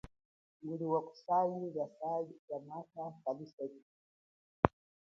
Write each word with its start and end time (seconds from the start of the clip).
Nguli 0.61 0.85
wa 0.85 1.01
kusali 1.07 1.55
lia 1.73 2.57
mwatha 2.65 3.03
saluseke. 3.23 3.83